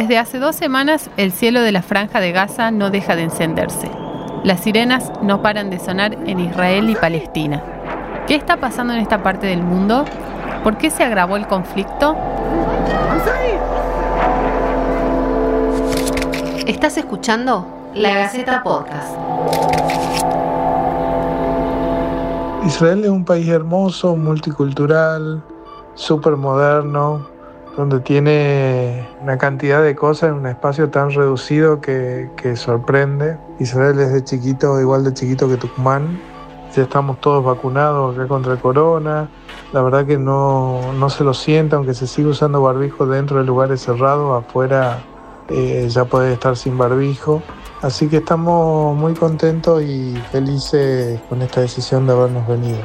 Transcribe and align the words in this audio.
Desde 0.00 0.16
hace 0.16 0.38
dos 0.38 0.56
semanas 0.56 1.10
el 1.18 1.30
cielo 1.30 1.60
de 1.60 1.72
la 1.72 1.82
franja 1.82 2.20
de 2.20 2.32
Gaza 2.32 2.70
no 2.70 2.88
deja 2.88 3.16
de 3.16 3.24
encenderse. 3.24 3.90
Las 4.44 4.60
sirenas 4.60 5.12
no 5.20 5.42
paran 5.42 5.68
de 5.68 5.78
sonar 5.78 6.14
en 6.26 6.40
Israel 6.40 6.88
y 6.88 6.94
Palestina. 6.94 7.62
¿Qué 8.26 8.34
está 8.34 8.56
pasando 8.56 8.94
en 8.94 9.00
esta 9.00 9.22
parte 9.22 9.46
del 9.46 9.62
mundo? 9.62 10.06
¿Por 10.64 10.78
qué 10.78 10.88
se 10.88 11.04
agravó 11.04 11.36
el 11.36 11.46
conflicto? 11.46 12.16
Estás 16.66 16.96
escuchando 16.96 17.90
La 17.92 18.14
Gaceta 18.14 18.62
Podcast. 18.62 19.18
Israel 22.64 23.04
es 23.04 23.10
un 23.10 23.26
país 23.26 23.46
hermoso, 23.48 24.16
multicultural, 24.16 25.42
súper 25.94 26.36
moderno, 26.36 27.29
donde 27.76 28.00
tiene 28.00 29.08
una 29.22 29.38
cantidad 29.38 29.82
de 29.82 29.94
cosas 29.94 30.30
en 30.30 30.36
un 30.36 30.46
espacio 30.46 30.90
tan 30.90 31.10
reducido 31.10 31.80
que, 31.80 32.28
sorprende. 32.56 33.38
Israel 33.58 33.98
es 34.00 34.12
de 34.12 34.24
chiquito, 34.24 34.80
igual 34.80 35.04
de 35.04 35.14
chiquito 35.14 35.48
que 35.48 35.56
Tucumán. 35.56 36.20
Ya 36.74 36.82
estamos 36.82 37.20
todos 37.20 37.44
vacunados 37.44 38.16
acá 38.16 38.28
contra 38.28 38.52
el 38.52 38.58
corona. 38.58 39.28
La 39.72 39.82
verdad 39.82 40.06
que 40.06 40.18
no, 40.18 40.80
se 41.08 41.24
lo 41.24 41.34
siente, 41.34 41.76
aunque 41.76 41.94
se 41.94 42.06
sigue 42.06 42.28
usando 42.28 42.62
barbijo 42.62 43.06
dentro 43.06 43.38
de 43.38 43.44
lugares 43.44 43.82
cerrados, 43.82 44.44
afuera 44.44 44.98
eh, 45.48 45.88
ya 45.88 46.04
puede 46.04 46.32
estar 46.32 46.56
sin 46.56 46.78
barbijo. 46.78 47.42
Así 47.82 48.08
que 48.08 48.18
estamos 48.18 48.96
muy 48.96 49.14
contentos 49.14 49.82
y 49.82 50.14
felices 50.30 51.18
con 51.28 51.40
esta 51.42 51.62
decisión 51.62 52.06
de 52.06 52.12
habernos 52.12 52.46
venido. 52.46 52.78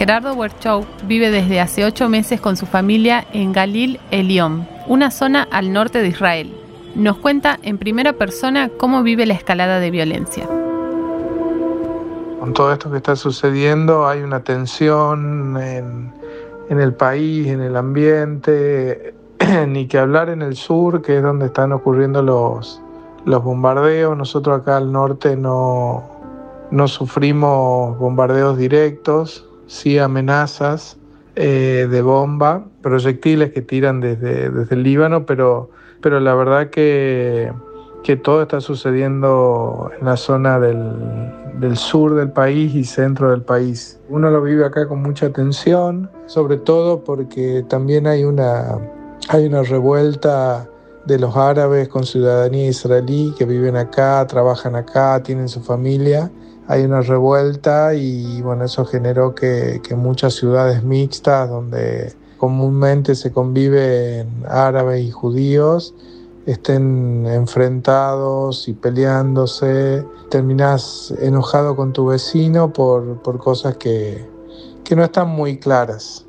Gerardo 0.00 0.32
Werchow 0.32 0.86
vive 1.06 1.30
desde 1.30 1.60
hace 1.60 1.84
ocho 1.84 2.08
meses 2.08 2.40
con 2.40 2.56
su 2.56 2.64
familia 2.64 3.26
en 3.34 3.52
Galil 3.52 4.00
Elión, 4.10 4.66
una 4.86 5.10
zona 5.10 5.46
al 5.52 5.74
norte 5.74 6.00
de 6.00 6.08
Israel. 6.08 6.56
Nos 6.94 7.18
cuenta 7.18 7.58
en 7.62 7.76
primera 7.76 8.14
persona 8.14 8.70
cómo 8.78 9.02
vive 9.02 9.26
la 9.26 9.34
escalada 9.34 9.78
de 9.78 9.90
violencia. 9.90 10.48
Con 12.40 12.54
todo 12.54 12.72
esto 12.72 12.90
que 12.90 12.96
está 12.96 13.14
sucediendo 13.14 14.08
hay 14.08 14.22
una 14.22 14.42
tensión 14.42 15.58
en, 15.58 16.14
el 16.70 16.94
país, 16.94 17.48
en 17.48 17.60
el 17.60 17.76
ambiente, 17.76 19.12
ni 19.68 19.86
que 19.86 19.98
hablar 19.98 20.30
en 20.30 20.40
el 20.40 20.56
sur, 20.56 21.02
que 21.02 21.18
es 21.18 21.22
donde 21.22 21.44
están 21.44 21.72
ocurriendo 21.72 22.22
los, 22.22 22.80
bombardeos. 23.26 24.16
Nosotros 24.16 24.60
acá 24.60 24.78
al 24.78 24.92
norte 24.92 25.36
no, 25.36 26.04
no 26.70 26.88
sufrimos 26.88 27.98
bombardeos 27.98 28.56
directos, 28.56 29.46
sí 29.70 30.00
amenazas 30.00 30.96
eh, 31.36 31.86
de 31.88 32.02
bomba, 32.02 32.64
proyectiles 32.82 33.52
que 33.52 33.62
tiran 33.62 34.00
desde, 34.00 34.50
desde 34.50 34.74
el 34.74 34.82
Líbano, 34.82 35.26
pero, 35.26 35.70
pero 36.00 36.18
la 36.18 36.34
verdad 36.34 36.70
que, 36.70 37.52
que 38.02 38.16
todo 38.16 38.42
está 38.42 38.60
sucediendo 38.60 39.88
en 39.96 40.06
la 40.06 40.16
zona 40.16 40.58
del, 40.58 40.92
del, 41.60 41.76
sur 41.76 42.16
del 42.16 42.32
país 42.32 42.74
y 42.74 42.82
centro 42.82 43.30
del 43.30 43.42
país. 43.42 44.00
Uno 44.08 44.28
lo 44.28 44.42
vive 44.42 44.64
acá 44.64 44.88
con 44.88 45.02
mucha 45.02 45.26
atención, 45.26 46.10
sobre 46.26 46.56
todo 46.56 47.04
porque 47.04 47.64
también 47.68 48.08
hay 48.08 48.24
una, 48.24 48.76
hay 49.28 49.46
una 49.46 49.62
revuelta 49.62 50.68
de 51.06 51.18
los 51.18 51.36
árabes 51.36 51.88
con 51.88 52.04
ciudadanía 52.04 52.68
israelí 52.68 53.34
que 53.36 53.44
viven 53.44 53.76
acá, 53.76 54.26
trabajan 54.26 54.76
acá, 54.76 55.22
tienen 55.22 55.48
su 55.48 55.60
familia 55.60 56.30
hay 56.70 56.84
una 56.84 57.00
revuelta 57.00 57.94
y 57.94 58.40
bueno, 58.42 58.64
eso 58.64 58.84
generó 58.84 59.34
que, 59.34 59.80
muchas 59.96 60.34
ciudades 60.34 60.84
mixtas 60.84 61.50
donde 61.50 62.14
comúnmente 62.36 63.16
se 63.16 63.32
conviven 63.32 64.44
árabes 64.48 65.02
y 65.02 65.10
judíos 65.10 65.92
estén 66.46 67.26
enfrentados 67.26 68.68
y 68.68 68.74
peleándose, 68.74 70.06
terminas 70.30 71.12
enojado 71.20 71.74
con 71.74 71.92
tu 71.92 72.06
vecino 72.06 72.72
por, 72.72 73.20
cosas 73.38 73.76
que, 73.76 74.24
que 74.84 74.94
no 74.94 75.02
están 75.02 75.28
muy 75.28 75.58
claras. 75.58 76.24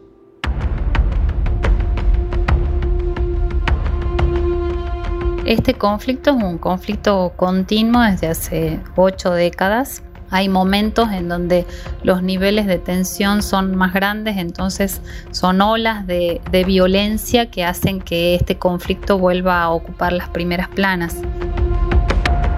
Este 5.52 5.74
conflicto 5.74 6.30
es 6.30 6.42
un 6.42 6.58
conflicto 6.58 7.34
continuo 7.36 8.02
desde 8.04 8.28
hace 8.28 8.80
ocho 8.96 9.34
décadas 9.34 10.02
hay 10.30 10.48
momentos 10.48 11.12
en 11.12 11.28
donde 11.28 11.66
los 12.04 12.24
niveles 12.24 12.68
de 12.68 12.78
tensión 12.78 13.44
son 13.44 13.76
más 13.76 13.94
grandes, 13.94 14.38
entonces 14.38 15.02
son 15.32 15.60
olas 15.60 16.08
de, 16.08 16.40
violencia 16.66 17.52
que 17.52 17.66
hacen 17.66 18.00
que 18.00 18.36
este 18.36 18.58
conflicto 18.58 19.18
vuelva 19.18 19.62
a 19.62 19.72
ocupar 19.72 20.14
las 20.14 20.30
primeras 20.30 20.70
planas. 20.70 21.18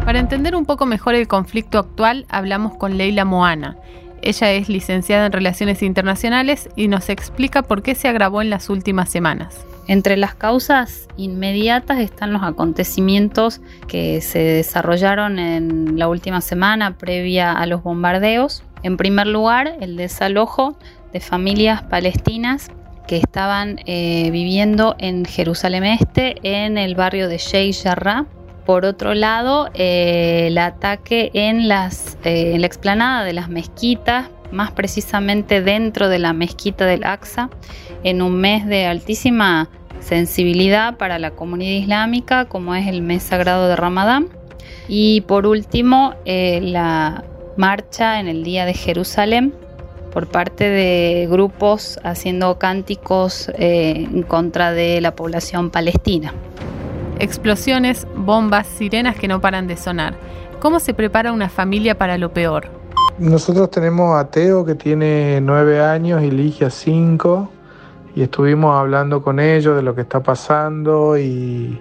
Para 0.06 0.20
entender 0.20 0.56
un 0.56 0.68
poco 0.68 0.86
mejor 0.86 1.16
el 1.16 1.28
conflicto 1.28 1.80
actual, 1.80 2.28
hablamos 2.30 2.78
con 2.78 2.96
Leila 3.00 3.25
Moana. 3.25 3.75
Ella 4.22 4.52
es 4.52 4.70
licenciada 4.70 5.25
en 5.25 5.31
Relaciones 5.31 5.81
Internacionales 5.81 6.70
y 6.75 6.90
nos 6.90 7.10
explica 7.10 7.64
por 7.64 7.81
qué 7.81 7.96
se 7.96 8.08
agravó 8.08 8.44
en 8.44 8.52
las 8.52 8.70
últimas 8.70 9.10
semanas. 9.10 9.66
Entre 9.88 10.16
las 10.16 10.34
causas 10.34 11.08
inmediatas 11.18 12.00
están 12.00 12.32
los 12.32 12.44
acontecimientos 12.44 13.60
que 13.88 14.22
se 14.22 14.40
desarrollaron 14.40 15.40
en 15.40 16.00
la 16.00 16.08
última 16.08 16.40
semana 16.40 16.98
previa 16.98 17.52
a 17.52 17.66
los 17.66 17.84
bombardeos. 17.84 18.64
En 18.82 18.96
primer 18.96 19.28
lugar, 19.28 19.76
el 19.82 19.98
desalojo 19.98 20.78
de 21.12 21.20
familias 21.20 21.84
palestinas 21.84 22.72
que 23.08 23.18
estaban 23.18 23.80
eh, 23.86 24.30
viviendo 24.32 24.96
en 25.00 25.26
Jerusalén 25.26 25.84
Este, 25.84 26.36
en 26.44 26.78
el 26.78 26.96
barrio 26.96 27.28
de 27.28 27.38
Sheikh 27.38 27.84
Jarrah. 27.84 28.26
Por 28.66 28.86
otro 28.86 29.14
lado, 29.14 29.70
eh, 29.74 30.46
el 30.48 30.58
ataque 30.58 31.30
eh, 31.34 31.50
en 31.50 31.68
la 31.68 31.88
explanada 32.68 33.26
de 33.26 33.34
las 33.34 33.50
mezquitas 33.50 34.30
más 34.54 34.72
precisamente 34.72 35.62
dentro 35.62 36.08
de 36.08 36.20
la 36.20 36.32
mezquita 36.32 36.86
del 36.86 37.04
Aqsa, 37.04 37.50
en 38.03 38.22
un 38.22 38.40
mes 38.40 38.66
de 38.66 38.86
altísima 38.86 39.69
sensibilidad 40.00 40.97
para 40.97 41.19
la 41.19 41.31
comunidad 41.31 41.81
islámica, 41.81 42.46
como 42.46 42.75
es 42.75 42.88
el 42.88 43.02
mes 43.02 43.24
sagrado 43.24 43.68
de 43.68 43.75
Ramadán. 43.75 44.28
Y 44.88 45.22
por 45.22 45.47
último, 45.47 46.13
eh, 46.25 46.59
la 46.62 47.24
marcha 47.58 48.19
en 48.19 48.28
el 48.28 48.44
Día 48.44 48.66
de 48.66 48.74
Jerusalén 48.74 49.53
por 50.12 50.28
parte 50.28 50.69
de 50.69 51.28
grupos 51.30 52.00
haciendo 52.03 52.59
cánticos 52.59 53.50
eh, 53.58 54.08
en 54.12 54.24
contra 54.24 54.72
de 54.72 55.02
la 55.02 55.16
población 55.16 55.72
palestina. 55.72 56.34
Explosiones, 57.19 58.06
bombas, 58.16 58.68
sirenas 58.68 59.16
que 59.16 59.28
no 59.28 59.42
paran 59.42 59.68
de 59.68 59.78
sonar. 59.78 60.16
¿Cómo 60.59 60.80
se 60.80 60.94
prepara 60.94 61.31
una 61.31 61.50
familia 61.50 61.97
para 61.97 62.18
lo 62.18 62.31
peor? 62.31 62.68
Nosotros 63.18 63.72
tenemos 63.72 64.19
a 64.19 64.30
Teo 64.30 64.66
que 64.66 64.75
tiene 64.75 65.40
nueve 65.42 65.81
años 65.81 66.22
y 66.24 66.31
Ligia 66.31 66.69
cinco 66.69 67.50
y 68.16 68.22
estuvimos 68.22 68.75
hablando 68.75 69.22
con 69.22 69.40
ellos 69.40 69.75
de 69.75 69.81
lo 69.81 69.96
que 69.96 70.01
está 70.01 70.22
pasando 70.22 71.18
y, 71.18 71.79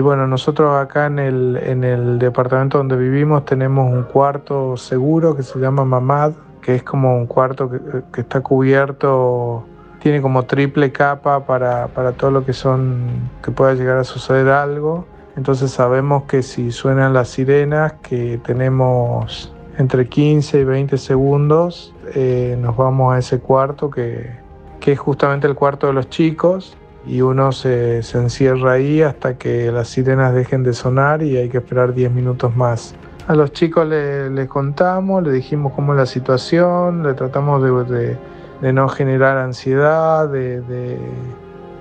bueno, 0.00 0.26
nosotros 0.26 0.76
acá 0.76 1.06
en 1.06 1.18
el, 1.18 1.56
en 1.56 1.82
el 1.84 2.18
departamento 2.18 2.78
donde 2.78 2.96
vivimos 2.96 3.44
tenemos 3.44 3.92
un 3.92 4.04
cuarto 4.04 4.76
seguro 4.76 5.34
que 5.34 5.42
se 5.42 5.58
llama 5.58 5.84
Mamad, 5.84 6.32
que 6.60 6.76
es 6.76 6.82
como 6.84 7.16
un 7.16 7.26
cuarto 7.26 7.68
que, 8.12 8.20
está 8.20 8.40
cubierto, 8.40 9.64
tiene 9.98 10.22
como 10.22 10.44
triple 10.44 10.92
capa 10.92 11.44
para, 11.44 11.88
para 11.88 12.12
todo 12.12 12.30
lo 12.30 12.44
que 12.44 12.52
son, 12.52 13.30
que 13.42 13.50
pueda 13.50 13.74
llegar 13.74 13.98
a 13.98 14.04
suceder 14.04 14.48
algo. 14.48 15.04
Entonces 15.36 15.72
sabemos 15.72 16.24
que 16.24 16.42
si 16.42 16.70
suenan 16.70 17.12
las 17.12 17.28
sirenas, 17.28 17.94
que 18.02 18.38
tenemos 18.44 19.52
entre 19.78 20.06
15 20.06 20.60
y 20.60 20.64
20 20.64 20.98
segundos 20.98 21.94
eh, 22.14 22.56
nos 22.60 22.76
vamos 22.76 23.14
a 23.14 23.18
ese 23.18 23.40
cuarto 23.40 23.90
que, 23.90 24.42
es 24.90 24.98
justamente 24.98 25.46
el 25.46 25.54
cuarto 25.54 25.86
de 25.86 25.92
los 25.92 26.10
chicos 26.10 26.76
y 27.06 27.20
uno 27.20 27.52
se, 27.52 27.98
encierra 27.98 28.72
ahí 28.72 29.02
hasta 29.02 29.38
que 29.38 29.70
las 29.70 29.88
sirenas 29.88 30.34
dejen 30.34 30.64
de 30.64 30.72
sonar 30.72 31.22
y 31.22 31.36
hay 31.36 31.48
que 31.48 31.58
esperar 31.58 31.94
10 31.94 32.10
minutos 32.10 32.56
más. 32.56 32.94
A 33.28 33.34
los 33.36 33.52
chicos 33.52 33.86
les 33.86 34.48
contamos, 34.48 35.22
le 35.22 35.30
dijimos 35.30 35.72
cómo 35.74 35.92
es 35.92 35.98
la 35.98 36.06
situación, 36.06 37.04
le 37.04 37.14
tratamos 37.14 37.62
de, 37.62 38.16
no 38.72 38.88
generar 38.88 39.38
ansiedad, 39.38 40.28
de, 40.28 40.60
de, 40.62 40.98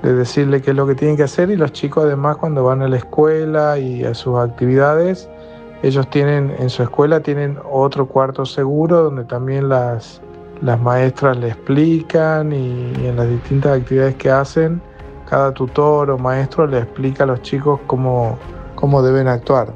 decirle 0.04 0.62
qué 0.62 0.71
es 0.71 0.77
lo 0.77 0.86
que 0.86 0.94
tienen 0.94 1.18
que 1.18 1.24
hacer 1.24 1.50
y 1.50 1.56
los 1.56 1.71
chicos 1.71 2.06
además 2.06 2.38
cuando 2.38 2.63
van 2.63 2.83
a 2.83 2.88
la 2.88 2.97
escuela 2.97 3.80
y 3.80 4.04
a 4.04 4.13
sus 4.13 4.38
actividades 4.38 5.30
ellos 5.83 6.07
tienen, 6.09 6.56
en 6.59 6.69
su 6.69 6.83
escuela 6.83 7.21
tienen 7.21 7.57
otro 7.69 8.06
cuarto 8.06 8.45
seguro 8.45 9.04
donde 9.04 9.24
también 9.24 9.69
las, 9.69 10.21
las 10.62 10.80
maestras 10.80 11.38
le 11.38 11.50
explican 11.50 12.52
y, 12.52 12.94
en 13.06 13.16
las 13.16 13.30
distintas 13.30 13.80
actividades 13.80 14.16
que 14.16 14.30
hacen, 14.30 14.81
cada 15.30 15.54
tutor 15.54 16.12
o 16.12 16.18
maestro 16.18 16.68
le 16.68 16.80
explica 16.80 17.24
a 17.24 17.28
los 17.28 17.42
chicos 17.42 17.80
cómo, 17.88 18.38
cómo 18.75 19.02
deben 19.02 19.28
actuar. 19.28 19.74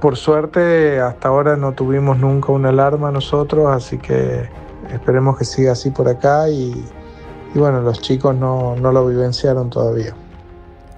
Por 0.00 0.16
suerte, 0.16 1.00
hasta 1.00 1.28
ahora 1.28 1.56
no 1.56 1.72
tuvimos 1.72 2.18
nunca 2.18 2.52
una 2.52 2.70
alarma 2.70 3.10
nosotros, 3.10 3.66
así 3.70 3.98
que 3.98 4.48
esperemos 4.90 5.38
que 5.38 5.44
siga 5.44 5.72
así 5.72 5.90
por 5.90 6.08
acá 6.08 6.48
y, 6.48 6.84
y 7.54 7.58
bueno, 7.58 7.80
los 7.80 8.00
chicos 8.00 8.34
no, 8.34 8.76
no 8.76 8.92
lo 8.92 9.06
vivenciaron 9.06 9.70
todavía. 9.70 10.14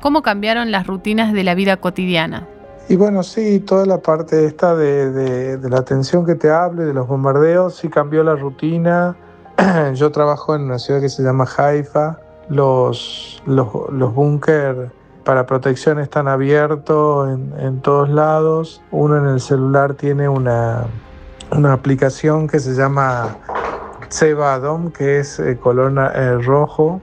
¿Cómo 0.00 0.22
cambiaron 0.22 0.70
las 0.70 0.87
rutinas 0.87 1.32
de 1.32 1.43
la 1.44 1.55
vida 1.55 1.76
cotidiana? 1.79 2.46
Y 2.88 2.94
bueno, 2.94 3.24
sí, 3.24 3.58
toda 3.58 3.84
la 3.84 3.98
parte 3.98 4.46
esta 4.46 4.76
de, 4.76 5.10
de, 5.58 5.68
la 5.68 5.78
atención 5.78 6.24
que 6.24 6.36
te 6.36 6.50
hable, 6.50 6.84
de 6.84 6.94
los 6.94 7.08
bombardeos, 7.08 7.74
sí 7.74 7.88
cambió 7.88 8.22
la 8.22 8.36
rutina. 8.36 9.16
Yo 9.94 10.12
trabajo 10.12 10.54
en 10.54 10.62
una 10.62 10.78
ciudad 10.78 11.00
que 11.00 11.08
se 11.08 11.24
llama 11.24 11.46
Haifa. 11.56 12.20
Los, 12.48 13.42
los, 13.44 13.68
los 13.90 14.14
búnker 14.14 14.92
para 15.24 15.46
protección 15.46 15.98
están 15.98 16.28
abiertos 16.28 17.28
en, 17.28 17.52
en, 17.58 17.80
todos 17.80 18.08
lados. 18.08 18.80
Uno 18.92 19.16
en 19.16 19.26
el 19.26 19.40
celular 19.40 19.94
tiene 19.94 20.28
una, 20.28 20.84
una 21.50 21.72
aplicación 21.72 22.46
que 22.46 22.60
se 22.60 22.74
llama 22.74 23.36
Tseba 24.08 24.54
Adom, 24.54 24.92
que 24.92 25.18
es 25.18 25.40
eh, 25.40 25.58
color 25.58 25.92
eh, 26.14 26.38
rojo, 26.38 27.00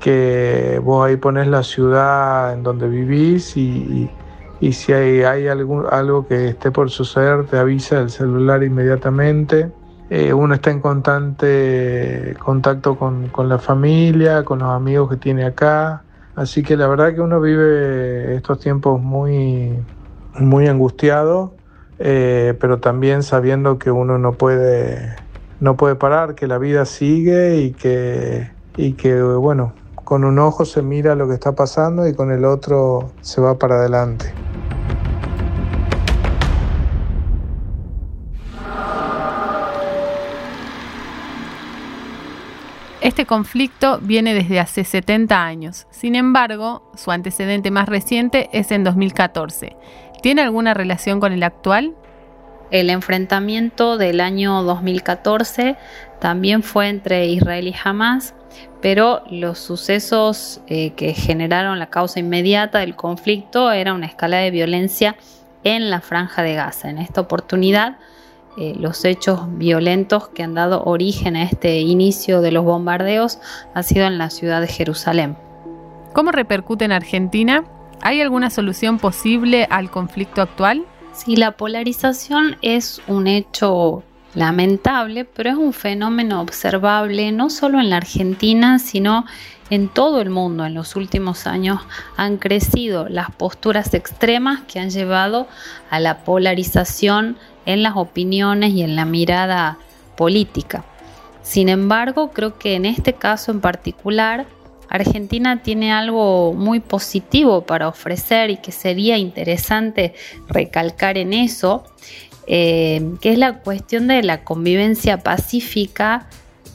que 0.00 0.80
vos 0.82 1.06
ahí 1.06 1.16
pones 1.16 1.48
la 1.48 1.62
ciudad 1.62 2.54
en 2.54 2.62
donde 2.62 2.88
vivís 2.88 3.54
y 3.58 4.10
si 4.72 4.92
hay, 4.92 5.22
hay 5.22 5.46
algo 5.48 6.26
que 6.26 6.48
esté 6.48 6.70
por 6.70 6.90
suceder 6.90 7.46
te 7.46 7.58
avisa 7.58 8.00
el 8.00 8.10
celular 8.10 8.62
inmediatamente. 8.62 9.72
Eh, 10.10 10.32
uno 10.32 10.54
está 10.54 10.70
en 10.70 10.80
constante 10.80 12.34
contacto 12.38 12.96
con, 12.96 13.28
con, 13.28 13.48
la 13.48 13.58
familia, 13.58 14.44
con 14.44 14.60
los 14.60 14.70
amigos 14.70 15.10
que 15.10 15.16
tiene 15.16 15.44
acá. 15.44 16.04
Así 16.34 16.62
que 16.62 16.76
la 16.76 16.88
verdad 16.88 17.14
que 17.14 17.20
uno 17.20 17.40
vive 17.40 18.36
estos 18.36 18.58
tiempos 18.58 19.00
muy, 19.00 19.84
muy 20.34 20.66
angustiado, 20.66 21.54
eh, 21.98 22.56
pero 22.60 22.80
también 22.80 23.22
sabiendo 23.22 23.78
que 23.78 23.90
uno 23.90 24.18
no 24.18 24.36
puede, 24.38 25.16
no 25.60 25.76
puede 25.76 25.96
parar, 25.96 26.34
que 26.34 26.46
la 26.46 26.58
vida 26.58 26.84
sigue 26.84 27.56
y 27.58 27.74
que, 27.74 28.50
y 28.76 28.94
que, 28.94 29.20
bueno, 29.22 29.74
con 30.04 30.24
un 30.24 30.38
ojo 30.38 30.64
se 30.64 30.82
mira 30.82 31.14
lo 31.14 31.28
que 31.28 31.34
está 31.34 31.54
pasando 31.54 32.08
y 32.08 32.14
con 32.14 32.32
el 32.32 32.44
otro 32.44 33.12
se 33.20 33.40
va 33.40 33.58
para 33.58 33.76
adelante. 33.76 34.47
Este 43.00 43.26
conflicto 43.26 44.00
viene 44.02 44.34
desde 44.34 44.58
hace 44.58 44.82
70 44.82 45.44
años. 45.44 45.86
Sin 45.90 46.16
embargo, 46.16 46.82
su 46.96 47.12
antecedente 47.12 47.70
más 47.70 47.88
reciente 47.88 48.50
es 48.52 48.72
en 48.72 48.82
2014. 48.82 49.76
¿Tiene 50.20 50.42
alguna 50.42 50.74
relación 50.74 51.20
con 51.20 51.32
el 51.32 51.44
actual? 51.44 51.94
El 52.72 52.90
enfrentamiento 52.90 53.98
del 53.98 54.20
año 54.20 54.64
2014 54.64 55.76
también 56.18 56.64
fue 56.64 56.88
entre 56.88 57.26
Israel 57.26 57.68
y 57.68 57.74
Hamas, 57.82 58.34
pero 58.82 59.22
los 59.30 59.60
sucesos 59.60 60.60
eh, 60.66 60.90
que 60.94 61.14
generaron 61.14 61.78
la 61.78 61.90
causa 61.90 62.18
inmediata 62.18 62.80
del 62.80 62.96
conflicto 62.96 63.70
era 63.70 63.94
una 63.94 64.06
escala 64.06 64.38
de 64.38 64.50
violencia 64.50 65.14
en 65.62 65.88
la 65.88 66.00
franja 66.00 66.42
de 66.42 66.54
Gaza. 66.54 66.90
En 66.90 66.98
esta 66.98 67.20
oportunidad, 67.20 67.96
eh, 68.60 68.74
los 68.76 69.04
hechos 69.04 69.42
violentos 69.56 70.28
que 70.28 70.42
han 70.42 70.54
dado 70.54 70.82
origen 70.82 71.36
a 71.36 71.44
este 71.44 71.78
inicio 71.78 72.40
de 72.40 72.50
los 72.50 72.64
bombardeos 72.64 73.38
han 73.72 73.84
sido 73.84 74.04
en 74.06 74.18
la 74.18 74.30
ciudad 74.30 74.60
de 74.60 74.66
Jerusalén. 74.66 75.36
¿Cómo 76.12 76.32
repercute 76.32 76.84
en 76.84 76.90
Argentina? 76.90 77.62
¿Hay 78.00 78.20
alguna 78.20 78.50
solución 78.50 78.98
posible 78.98 79.68
al 79.70 79.92
conflicto 79.92 80.42
actual? 80.42 80.84
Sí, 81.12 81.36
la 81.36 81.52
polarización 81.52 82.56
es 82.60 83.00
un 83.06 83.28
hecho 83.28 84.02
lamentable, 84.34 85.24
pero 85.24 85.50
es 85.50 85.56
un 85.56 85.72
fenómeno 85.72 86.40
observable 86.40 87.30
no 87.30 87.50
solo 87.50 87.78
en 87.78 87.90
la 87.90 87.98
Argentina, 87.98 88.80
sino 88.80 89.24
en 89.70 89.88
todo 89.88 90.20
el 90.20 90.30
mundo. 90.30 90.64
En 90.64 90.74
los 90.74 90.96
últimos 90.96 91.46
años 91.46 91.80
han 92.16 92.38
crecido 92.38 93.08
las 93.08 93.30
posturas 93.30 93.94
extremas 93.94 94.62
que 94.62 94.80
han 94.80 94.90
llevado 94.90 95.46
a 95.90 96.00
la 96.00 96.24
polarización 96.24 97.36
en 97.68 97.82
las 97.82 97.96
opiniones 97.96 98.72
y 98.72 98.82
en 98.82 98.96
la 98.96 99.04
mirada 99.04 99.76
política. 100.16 100.84
Sin 101.42 101.68
embargo, 101.68 102.30
creo 102.30 102.58
que 102.58 102.74
en 102.74 102.86
este 102.86 103.12
caso 103.12 103.52
en 103.52 103.60
particular, 103.60 104.46
Argentina 104.88 105.62
tiene 105.62 105.92
algo 105.92 106.54
muy 106.54 106.80
positivo 106.80 107.60
para 107.66 107.86
ofrecer 107.88 108.48
y 108.48 108.56
que 108.56 108.72
sería 108.72 109.18
interesante 109.18 110.14
recalcar 110.48 111.18
en 111.18 111.34
eso, 111.34 111.84
eh, 112.46 113.12
que 113.20 113.32
es 113.32 113.38
la 113.38 113.60
cuestión 113.60 114.08
de 114.08 114.22
la 114.22 114.44
convivencia 114.44 115.18
pacífica 115.18 116.26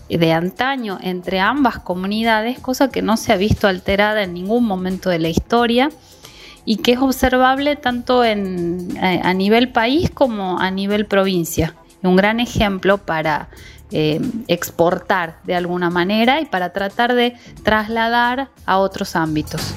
de 0.10 0.31
antaño 0.31 1.00
entre 1.01 1.39
ambas 1.39 1.80
comunidades, 1.80 2.60
cosa 2.60 2.92
que 2.92 3.01
no 3.01 3.18
se 3.18 3.34
ha 3.34 3.38
visto 3.38 3.68
alterada 3.68 4.22
en 4.22 4.36
ningún 4.36 4.63
momento 4.66 5.10
de 5.10 5.18
la 5.18 5.30
historia 5.30 5.89
y 6.65 6.77
que 6.77 6.94
es 6.94 7.00
observable 7.00 7.75
tanto 7.75 8.24
en, 8.24 8.98
a 9.01 9.33
nivel 9.33 9.71
país 9.71 10.10
como 10.10 10.60
a 10.60 10.71
nivel 10.71 11.06
provincia. 11.06 11.75
Un 12.01 12.15
gran 12.15 12.39
ejemplo 12.39 12.98
para 12.98 13.50
eh, 13.92 14.19
exportar 14.48 15.38
de 15.44 15.56
alguna 15.56 15.89
manera 15.89 16.42
y 16.42 16.45
para 16.45 16.74
tratar 16.74 17.13
de 17.13 17.36
trasladar 17.63 18.50
a 18.65 18.77
otros 18.77 19.15
ámbitos. 19.15 19.75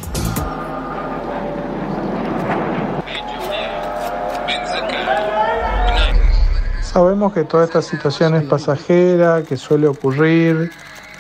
Sabemos 6.81 7.35
que 7.35 7.45
toda 7.45 7.65
esta 7.65 7.83
situación 7.83 8.37
es 8.37 8.45
pasajera, 8.45 9.43
que 9.43 9.59
suele 9.59 9.87
ocurrir. 9.87 10.71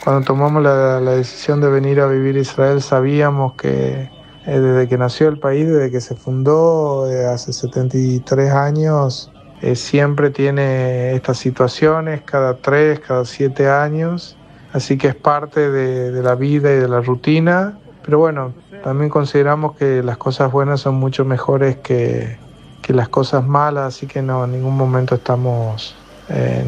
Cuando 0.02 0.24
tomamos 0.24 0.62
la, 0.62 1.00
la 1.00 1.10
decisión 1.10 1.60
de 1.60 1.68
venir 1.68 2.00
a 2.00 2.06
vivir 2.06 2.36
a 2.36 2.40
Israel 2.40 2.80
sabíamos 2.80 3.54
que, 3.54 4.08
eh, 4.46 4.60
desde 4.60 4.88
que 4.88 4.96
nació 4.96 5.28
el 5.28 5.38
país, 5.38 5.66
desde 5.66 5.90
que 5.90 6.00
se 6.00 6.14
fundó 6.14 7.10
eh, 7.10 7.26
hace 7.26 7.52
73 7.52 8.52
años, 8.52 9.32
eh, 9.60 9.75
siempre 9.75 10.31
tiene 10.31 11.14
estas 11.14 11.38
situaciones 11.38 12.22
cada 12.22 12.56
tres, 12.56 13.00
cada 13.00 13.25
siete 13.25 13.69
años, 13.69 14.37
así 14.72 14.98
que 14.98 15.08
es 15.08 15.14
parte 15.16 15.69
de, 15.70 16.22
la 16.22 16.37
vida 16.37 16.72
y 16.72 16.76
de 16.76 16.87
la 16.87 17.00
rutina, 17.00 17.76
pero 18.04 18.20
bueno, 18.20 18.52
también 18.84 19.10
consideramos 19.10 19.75
que 19.75 20.04
las 20.04 20.16
cosas 20.16 20.52
buenas 20.52 20.81
son 20.81 20.94
mucho 20.94 21.25
mejores 21.25 21.78
que, 21.78 22.38
que 22.82 22.92
las 22.92 23.08
cosas 23.08 23.44
malas, 23.44 23.96
así 23.96 24.06
que 24.06 24.22
no, 24.22 24.44
en 24.44 24.52
ningún 24.52 24.76
momento 24.76 25.16
estamos, 25.16 25.96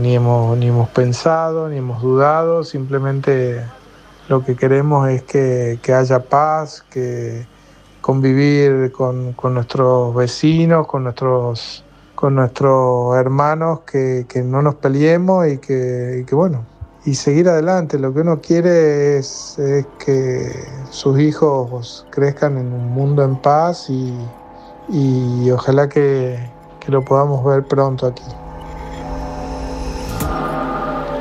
ni, 0.00 0.16
hemos, 0.16 0.58
ni 0.58 0.66
hemos 0.66 0.88
pensado, 0.88 1.68
ni 1.68 1.76
hemos 1.76 2.02
dudado, 2.02 2.64
simplemente 2.64 3.62
lo 4.28 4.44
que 4.44 4.56
queremos 4.56 5.08
es 5.08 5.22
que, 5.22 5.78
que 5.80 5.94
haya 5.94 6.18
paz, 6.24 6.84
que 6.90 7.46
convivir 8.08 8.90
con, 8.90 9.36
nuestros 9.52 10.14
vecinos, 10.14 10.86
con 10.86 11.04
nuestros, 11.04 11.84
con 12.14 12.36
nuestros 12.36 13.14
hermanos, 13.16 13.80
que, 13.80 14.24
no 14.46 14.62
nos 14.62 14.76
peleemos 14.76 15.46
y 15.46 15.58
que, 15.58 16.24
bueno, 16.32 16.64
y 17.04 17.14
seguir 17.14 17.50
adelante. 17.50 17.98
Lo 17.98 18.14
que 18.14 18.20
uno 18.20 18.40
quiere 18.40 19.18
es, 19.18 19.60
que 19.98 20.50
sus 20.88 21.20
hijos 21.20 22.06
crezcan 22.08 22.56
en 22.56 22.72
un 22.72 22.86
mundo 22.94 23.22
en 23.22 23.36
paz 23.36 23.90
y, 23.90 24.14
y 24.88 25.50
ojalá 25.50 25.86
que, 25.90 26.38
que 26.80 26.90
lo 26.90 27.04
podamos 27.04 27.44
ver 27.44 27.62
pronto 27.66 28.06
aquí. 28.06 28.24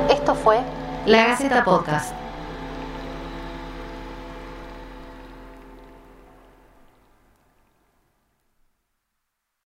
Esto 0.08 0.34
fue 0.34 0.62
La 1.04 1.26
Gaceta 1.26 1.62
Podcast. 1.62 2.17